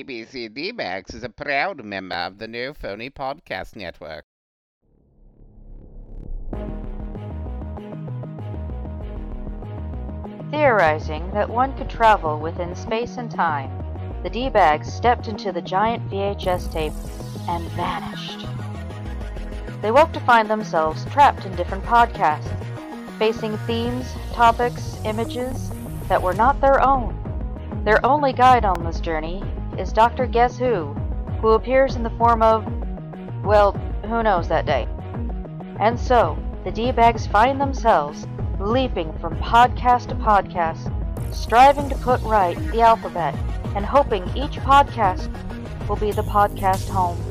[0.00, 4.24] BBC D-Bags is a proud member of the No Phony Podcast Network.
[10.50, 13.70] Theorizing that one could travel within space and time,
[14.22, 16.94] the D-Bags stepped into the giant VHS tape
[17.46, 18.46] and vanished.
[19.82, 22.48] They woke to find themselves trapped in different podcasts,
[23.18, 25.70] facing themes, topics, images
[26.08, 27.14] that were not their own.
[27.84, 29.42] Their only guide on this journey
[29.78, 30.26] is Dr.
[30.26, 30.94] Guess Who,
[31.40, 32.64] who appears in the form of,
[33.44, 33.72] well,
[34.06, 34.86] who knows that day.
[35.78, 38.26] And so, the D-Bags find themselves
[38.58, 40.92] leaping from podcast to podcast,
[41.34, 43.34] striving to put right the alphabet,
[43.74, 45.28] and hoping each podcast
[45.88, 47.29] will be the podcast home.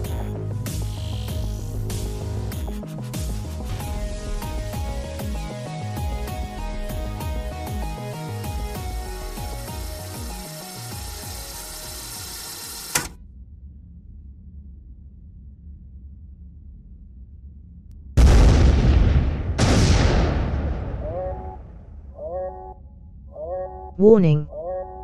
[23.99, 24.47] Warning.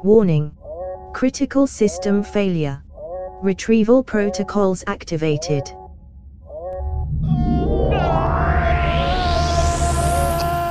[0.05, 0.53] Warning.
[1.13, 2.81] Critical system failure.
[3.43, 5.63] Retrieval protocols activated.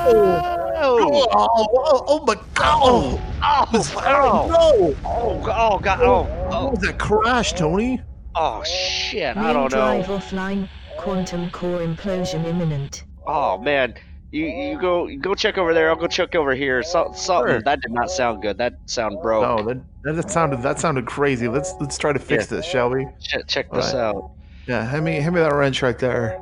[0.06, 2.80] Oh, oh, oh, oh, oh my god!
[2.82, 4.94] Oh, Oh, oh, no!
[5.04, 8.00] oh, oh, God, oh, What oh, was that crash, Tony?
[8.34, 10.16] oh, shit, I don't drive know.
[10.18, 10.66] offline.
[10.96, 13.04] Quantum core implosion imminent.
[13.26, 13.92] Oh, man,
[14.34, 15.88] you you go you go check over there.
[15.90, 16.82] I'll go check over here.
[16.82, 17.62] So, something Sure.
[17.62, 18.58] that did not sound good.
[18.58, 19.42] That sound broke.
[19.42, 21.48] No, that, that sounded that sounded crazy.
[21.48, 22.56] Let's let's try to fix Yeah.
[22.56, 23.06] this, shall we?
[23.20, 24.00] Check, check this Right.
[24.00, 24.30] out.
[24.66, 26.38] Yeah, hand me hand me that wrench right there.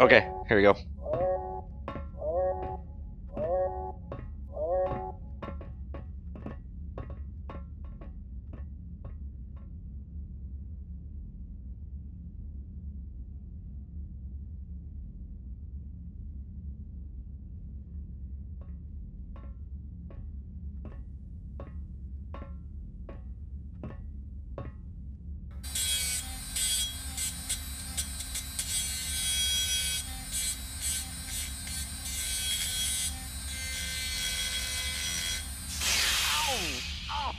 [0.00, 0.74] Okay, here we go.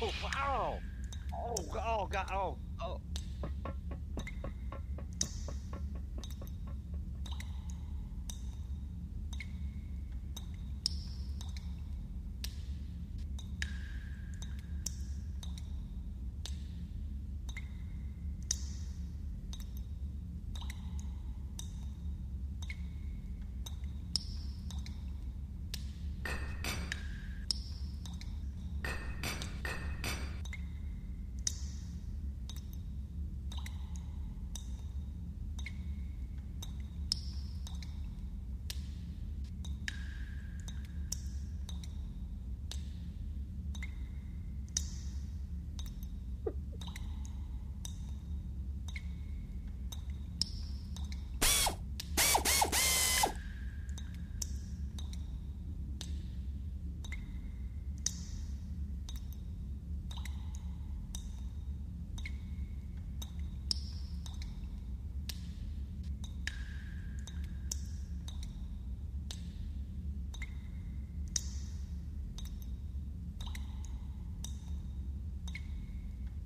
[0.02, 0.80] Oh, oh,
[1.34, 3.02] oh, oh, God, oh, oh.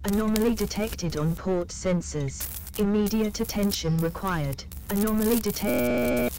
[0.05, 2.47] Anomaly detected on port sensors.
[2.79, 4.63] Immediate attention required.
[4.91, 6.31] Anomaly detected.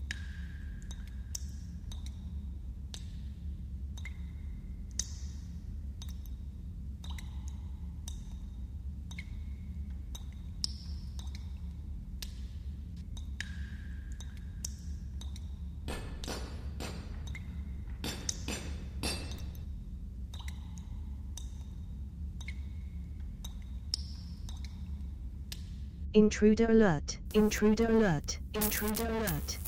[26.17, 27.19] Intruder alert.
[27.35, 28.39] Intruder alert.
[28.55, 29.59] Intruder alert.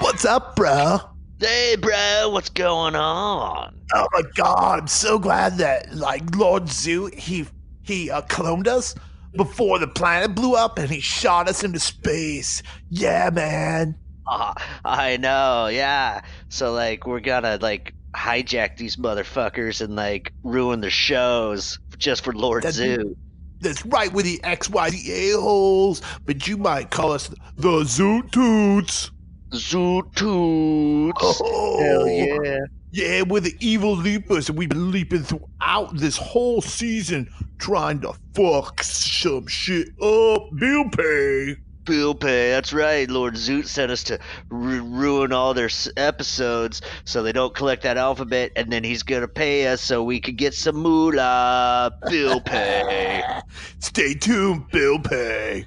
[0.00, 1.00] What's up, bro?
[1.38, 3.78] Hey, bro, what's going on?
[3.92, 7.44] Oh my god, I'm so glad that like Lord Zoo he
[7.82, 8.94] he uh, cloned us
[9.36, 12.62] before the planet blew up and he shot us into space.
[12.88, 13.98] Yeah, man.
[14.26, 16.22] Ah, I know, yeah.
[16.48, 22.32] So like we're gonna like hijack these motherfuckers and like ruin their shows just for
[22.32, 23.16] Lord That's- Zoo.
[23.60, 29.10] That's right with the XYZ a-holes, but you might call us the Zoo Toots.
[29.52, 31.40] Zoo toots.
[31.42, 32.58] Oh, Hell yeah.
[32.92, 37.28] Yeah, we're the evil leapers, and we've been leaping throughout this whole season
[37.58, 40.50] trying to fuck some shit up.
[40.56, 41.56] Bill Pay.
[41.88, 43.10] Bill Pay, that's right.
[43.10, 44.18] Lord Zoot sent us to
[44.50, 49.02] ru- ruin all their s- episodes so they don't collect that alphabet, and then he's
[49.02, 51.90] gonna pay us so we could get some moolah.
[52.10, 53.22] Bill Pay.
[53.78, 55.64] Stay tuned, Bill Pay.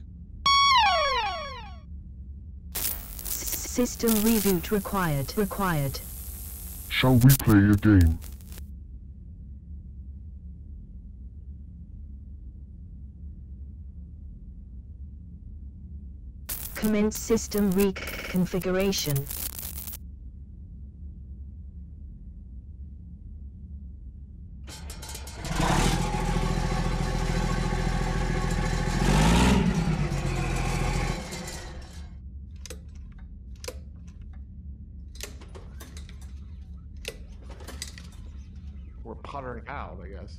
[2.75, 5.33] System reboot required.
[5.35, 5.99] Required.
[6.89, 8.19] Shall we play a game?
[16.81, 19.15] Commence system reconfiguration.
[39.03, 40.35] We're puttering out, I guess.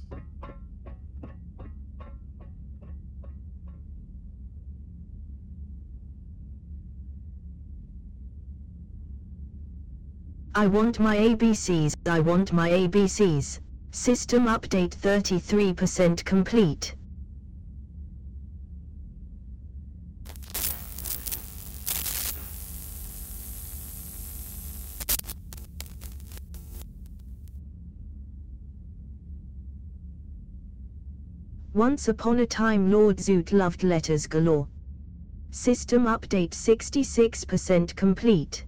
[10.62, 11.96] I want my ABCs.
[12.06, 13.58] I want my ABCs.
[13.90, 16.94] System update 33% complete.
[31.74, 34.68] Once upon a time Lord Zoot loved letters galore.
[35.50, 38.64] System update 66% complete.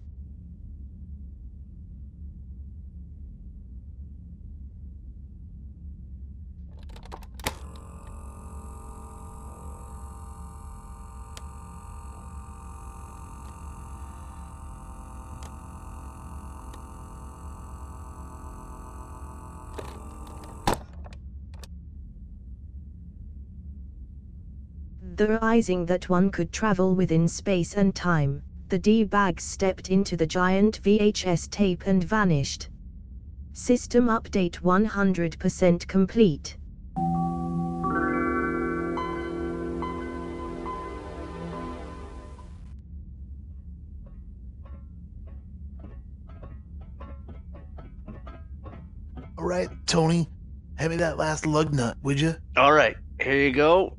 [25.16, 30.82] Theorizing that one could travel within space and time, the D-bag stepped into the giant
[30.82, 32.68] VHS tape and vanished.
[33.52, 36.56] System update 100% complete.
[49.38, 50.28] All right, Tony,
[50.74, 52.34] hand me that last lug nut, would you?
[52.56, 53.96] All right, here you go.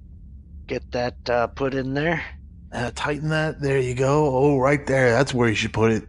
[0.68, 2.24] Get that uh, put in there.
[2.72, 3.62] Uh, tighten that.
[3.62, 4.26] There you go.
[4.36, 5.12] Oh, right there.
[5.12, 6.08] That's where you should put it.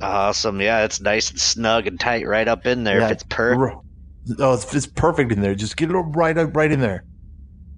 [0.00, 0.60] Awesome.
[0.60, 3.00] Yeah, it's nice and snug and tight right up in there.
[3.00, 3.76] Yeah, If it's perfect.
[4.38, 5.54] Oh, it's, it's perfect in there.
[5.54, 7.04] Just get it right up, right in there.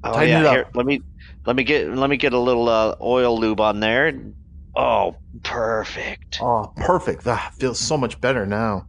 [0.05, 0.53] Oh tighten yeah, it up.
[0.55, 1.01] here, let me
[1.47, 4.13] let me get let me get a little uh, oil lube on there.
[4.77, 6.39] Oh, perfect.
[6.43, 7.27] Oh, perfect.
[7.27, 8.87] Ah, feels so much better now.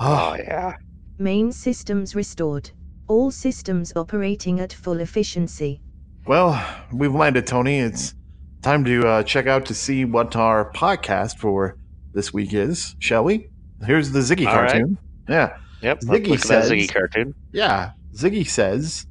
[0.00, 0.74] Oh Oh, yeah.
[1.18, 2.70] Main systems restored.
[3.08, 5.80] All systems operating at full efficiency.
[6.28, 7.78] Well, we've landed, Tony.
[7.78, 8.14] It's
[8.62, 11.78] time to uh, check out to see what our podcast for
[12.12, 13.48] this week is, shall we?
[13.84, 14.70] Here's the Ziggy All right.
[14.70, 14.98] cartoon.
[15.28, 15.56] Yeah.
[15.82, 16.00] Yep.
[16.00, 17.34] Ziggy says- Ziggy cartoon.
[17.52, 19.06] Yeah, Ziggy says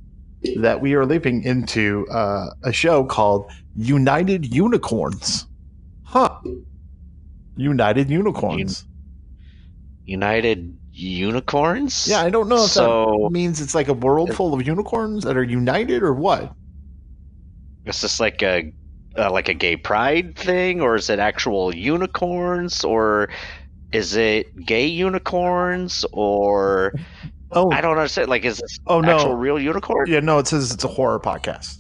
[0.58, 5.47] that we are leaping into uh, a show called United Unicorns.
[6.04, 6.38] Huh.
[7.56, 8.86] United Unicorns.
[10.06, 12.07] United Unicorns.
[12.07, 15.24] yeah, I don't know if So- that means it's like a world full of unicorns
[15.24, 16.54] that are united or what.
[17.87, 18.71] Is this like a
[19.17, 23.29] uh, like a gay pride thing, or is it actual unicorns, or
[23.91, 26.94] is it gay unicorns, or
[27.51, 28.29] Oh, I don't understand.
[28.29, 29.15] Like, is this oh no.
[29.15, 30.07] actual real unicorn?
[30.09, 31.77] Yeah, no, it says it's a horror podcast.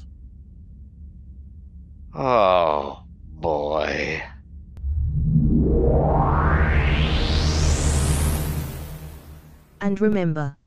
[2.15, 4.23] Oh boy.
[9.79, 10.57] And remember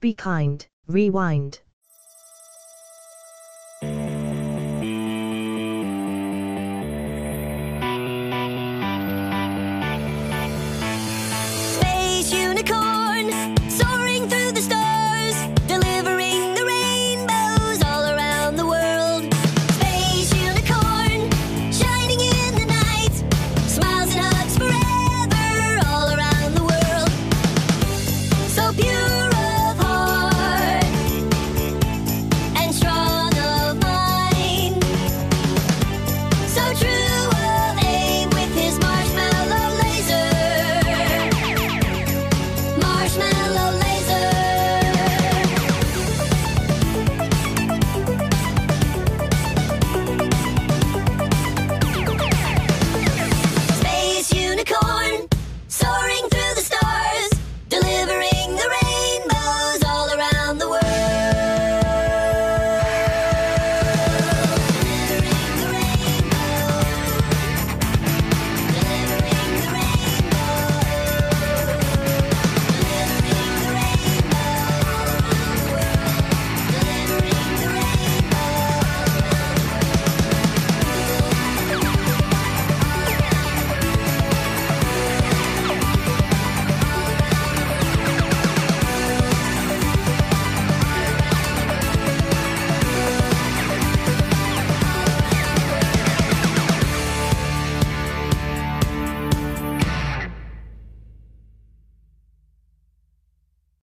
[0.00, 1.60] be kind, rewind.